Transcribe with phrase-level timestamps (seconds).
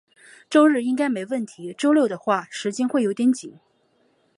[0.49, 3.59] 周日应该没问题，周六的话，时间会有点紧。